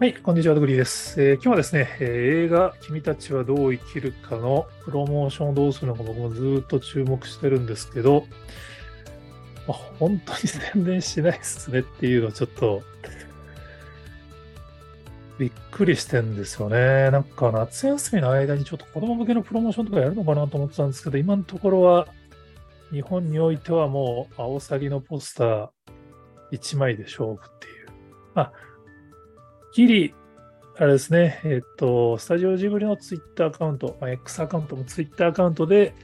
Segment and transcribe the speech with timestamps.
[0.00, 8.24] はい、こんにちは、ドグリーです、えー今日はですね、えー映画、君たちはどう生きるかのプロモーションをどうするのか僕もずっと注目してるんですけど、
[9.68, 12.80] まあ、本当に宣伝しないですねっていうのをちょっと、
[15.38, 17.10] びっくりしてんですよね。
[17.10, 22.08] なんか夏休みの間にちょっと子供向けのプロモーションとかやるのかなと思ってたんですけど、今のところは
[22.90, 25.68] 日本においてはもう、アオサギのポスター
[26.52, 27.88] 1枚で勝負っていう。
[28.34, 28.50] あ、
[29.72, 30.14] ギリ、
[30.78, 35.94] あれですね、えっと、スタジオジブリのツイッターアカウント、まあ、X アカウントもツイッターアカウントで、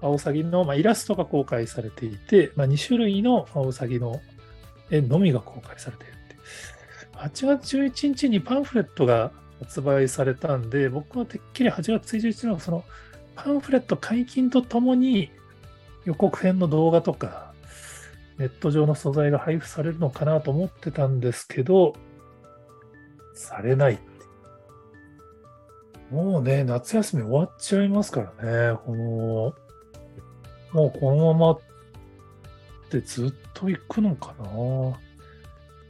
[0.00, 4.20] アオサギの、まあ、イラストが公開されていて、まあ、2種類のアオサギの
[4.90, 6.36] 絵のみが公開されているって。
[7.18, 12.84] 8月11日にパンフレットが発売されたんで、僕はてっきり8月11日のその
[13.34, 15.30] パンフレット解禁とともに
[16.04, 17.52] 予告編の動画とか、
[18.38, 21.94] ネット上の素材が配布されるのかなと思ってたんですけど、
[23.36, 24.02] されないって。
[26.10, 28.78] もうね、夏休み終わっちゃいますからね。
[28.84, 29.54] この、
[30.72, 31.60] もうこのままっ
[32.90, 34.44] てずっと行くのかな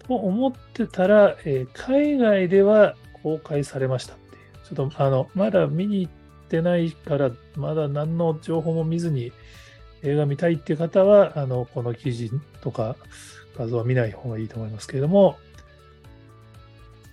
[0.07, 4.77] と思ってたら、えー海外では公開されましたっていう。
[4.77, 6.13] ちょっとあの、まだ見に行っ
[6.49, 9.33] てないから、まだ何の情報も見ずに
[10.03, 12.31] 映画見たいっていう方は、あの、この記事
[12.63, 12.97] とか
[13.59, 15.37] 画像は見ない方がいいと思いますけれども、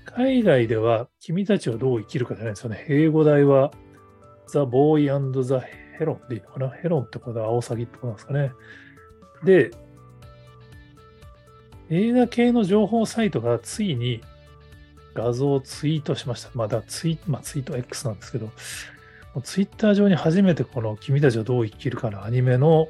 [0.06, 2.86] 海外では君たちはどう生きるかじゃないですよね。
[2.90, 3.72] 英語題は
[4.50, 5.54] The Boy and the
[6.00, 8.52] Heron でいいのかなヘロンってことはアオサギってことなんですかね。
[9.44, 9.72] で、
[11.90, 14.22] 映画系の情報サイトがついに
[15.14, 16.50] 画像をツイートしました。
[16.54, 18.52] まだツイ,、まあ、ツイート X なんですけど、
[19.44, 22.88] ツイッター上に初めてこの君たちはどう生きるかのアニメの、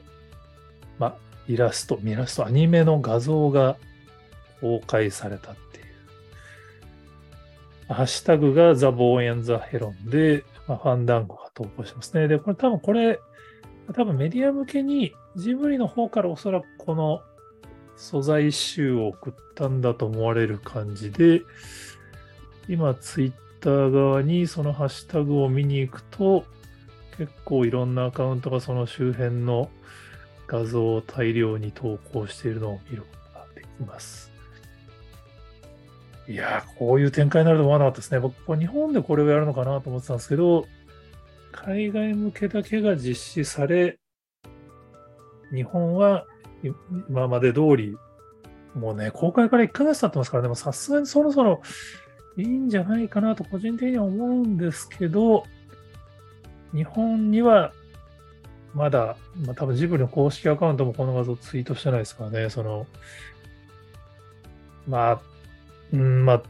[1.00, 1.16] まあ、
[1.48, 3.78] イラスト、イラスト、アニメの画像が
[4.62, 5.56] 公開されたっ。
[7.88, 12.28] ハッシュタグがザ・ボーエン・ザ・ヘロンで、まあ、ファンダンゴが投稿してますね。
[12.28, 13.20] で、これ多分これ、
[13.94, 17.22] 多分メディア向けにジブリの方からおそらくこの
[17.98, 21.42] 素材集を送ったんだと思われる感じで、
[22.70, 26.46] 今ツイッター側にそのハッシュタグを見に行くと、
[27.18, 29.70] 結構いろんなアカウントがその周辺の
[30.48, 34.33] 画像を大量に投稿しているのを見ることができます。
[36.28, 38.20] いやー、こういう展開になると思わなかったですね。
[38.20, 40.66] 僕、日本でこれをやるのかなと思ってたんですけど、
[41.52, 44.00] 海外向けだけが実施され、
[45.54, 46.26] 日本は
[47.10, 47.96] 今まで通り、
[48.74, 51.62] もうね、公開から1ヶ月経ってますからね、もさすがにそろそろ
[52.38, 55.44] いいんじゃないかなと個人的には思うんですけど、
[56.74, 57.72] 日本には
[58.74, 62.88] まだ、まあ、多分ジブリの公式アカウントもこの画像ツイートしてないですからね、その、
[64.88, 65.22] まあ、
[65.94, 66.44] うん、まあ、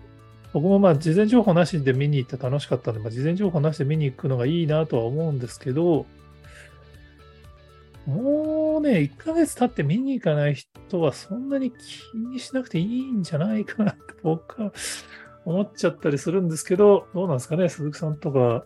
[0.53, 6.05] 僕もまあ事前情報なしで見に行って楽しかったんで、まあ、事前情報なしで見に行くのがいいなとは思うんですけど、
[8.05, 14.73] もうね、1ヶ月経って見に行かない人はそんなに気にしなくていいんじゃないかなって僕は
[15.45, 18.65] 思っちゃったりするんですけど、どうなんですかね、鈴木さんとか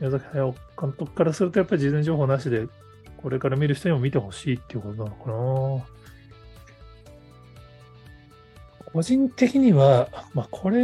[0.00, 2.66] 宮崎駿監督からするとやっぱり事前情報なしで
[3.16, 6.03] これから見る人にも見てほしいっていうことなのかな。
[8.94, 10.78] 個人的には、まあ、これ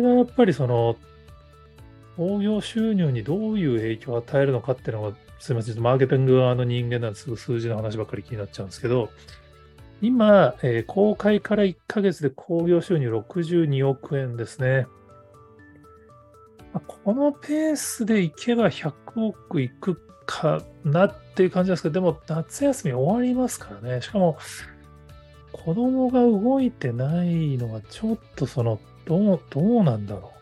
[0.00, 0.94] がやっぱりその、
[2.16, 9.10] 興行収入にどういう影響を与えるのかっていうのが、すみません、マーケティング側の人間なんですぐ数字の話ばっかり気になっちゃうんですけど、
[10.00, 14.86] 今、えー公開から1ヶ月で興行収入62億円ですね。
[16.72, 24.02] まあこのペースでいけば100億いくかなっていう感じなんですけど、でも夏休み終わりますからね。
[24.02, 24.36] しかも、
[25.52, 30.32] 子供が動いてないのがちょっとその、どう、どうなんだろ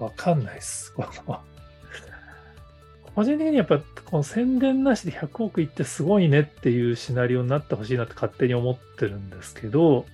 [0.00, 0.04] う。
[0.04, 0.92] わかんないです。
[0.92, 1.40] この
[3.14, 10.04] 個人的にやっぱこの宣伝なしで100億いってすごいねっていうシナリオになってほしいなって勝手に思ってるんですけど、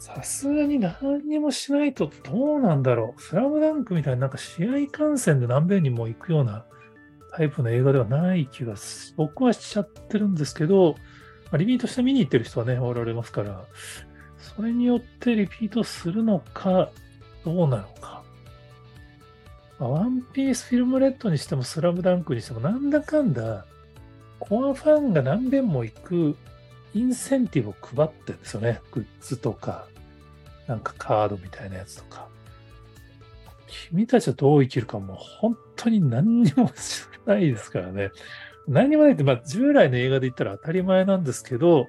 [0.00, 3.22] さすがに何にもしないとどうなんだろう。
[3.22, 6.64] スラムダンクみたいになんか試合観戦で何べんにも行くような
[7.36, 8.74] タイプの映画ではない気が
[9.16, 10.96] 僕はしちゃってるんですけど、
[11.52, 13.64] まリピートして見に行ってる人はね、おられますから、
[14.38, 16.90] それによってリピートするのか、
[17.44, 18.22] どうなのか。
[19.78, 23.66] まあ ONE PIECE FILM RED にしてもスラムダンクにしてもなんだかんだ
[24.38, 26.36] コアファンが何遍も行く
[26.94, 28.80] インセンティブを配ってるんですよね。
[28.90, 29.86] グッズとか、
[30.66, 32.28] なんかカードみたいなやつとか。
[33.88, 38.10] 君たちはどう生きるかも本当に何にも知らないですからね。
[38.68, 41.88] 何もないって、まあ従来の映画で言ったら当たり前なんですけど、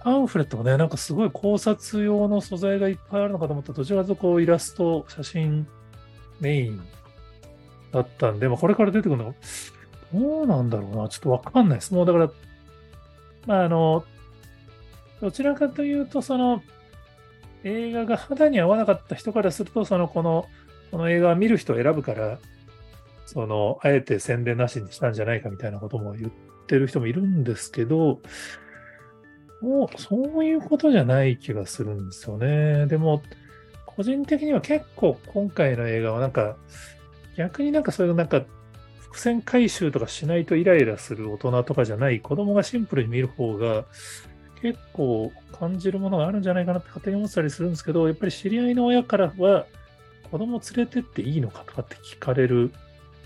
[0.00, 5.66] パンフレットもね、なんかすごい考察用の素材がいっぱいあるのかと思ったら、どちらかとこうイラスト、写真
[6.40, 6.80] メイン
[7.92, 9.34] だったんで、まあ、これから出てくるの
[10.12, 11.08] どうなんだろうな。
[11.08, 11.92] ちょっとわかんないです。
[11.94, 12.30] もうだから、
[13.46, 14.04] まあ、あの、
[15.20, 16.62] どちらかというと、その、
[17.64, 20.46] 映画が肌に合わなかった人からすると、その、この、
[20.90, 22.38] この映画を見る人を選ぶから、
[23.28, 26.32] その、あえて宣伝なしにしたんじゃないかみたいなことも言っ
[26.66, 28.22] てる人もいるんですけど、
[29.60, 32.86] もう、そういうことじゃない気がするんですよね。
[32.86, 33.22] でも、
[33.84, 36.56] 個人的には結構今回の映画はなんか、
[37.36, 38.46] 逆になんかそういうなんか、
[39.00, 43.84] 伏線回収とかしないとイライラする大人とかじゃない子供がシンプルに見る方が
[44.62, 49.66] 結構感じるものがあるんじゃないかなって勝手に思ってたりするんですけど、やっぱり知り合いの親からは
[50.30, 52.72] 子供連れてっていいのかとかって聞かれる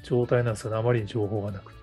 [0.03, 0.79] 状態なんですよね。
[0.79, 1.83] あまりに情報がなくて。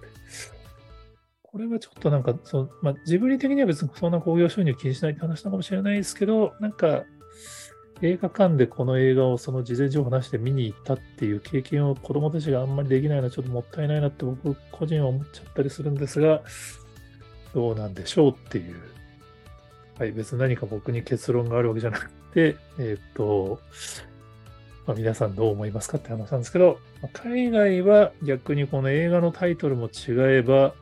[1.44, 7.06] これはちょっとなんか、そまあ、ジブリ的には別にそんな興行収入気にしないって話なのかもしれないですけど、なんか、
[8.02, 16.42] 映画館でこの映画をその事前情報なしで見に行ったっていう経験を子供たちがあんまりできないのはちょっともったいないなって僕個人は思っちゃったりするんですが、
[17.54, 18.76] どうなんでしょうっていう。
[19.98, 23.60] はい、別に何か僕に結論があるわけじゃなくて、えっ、と、
[24.90, 30.74] まあ、皆さんどう思いますかって話なんですけど、ま、海外は逆にこの映画のタイトルも違えば、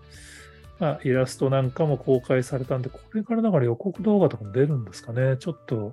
[0.80, 5.36] まあ、イラストなんかも公開されたんで、これからだから予告動画とかも出るんですかね。
[5.36, 5.92] ちょっと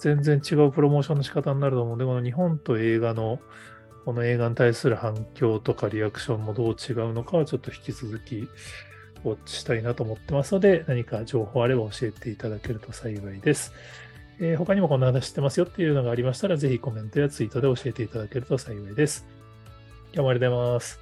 [0.00, 3.40] 全然違うプロモーションの仕方になると思うんで、この日本と映画の
[4.06, 13.74] この映画に対する反響とかリアクションもどう違うのかはちょっと引き続きウォッチしたいなと思ってますので、何か情報あれば教えていただけると幸いです。
[14.40, 19.26] えー、他にもこんな話してますよっていうのがありましたら、ぜひコメントやツイートで教えていただけると幸いです。
[20.12, 21.00] 今日もありがとうございます。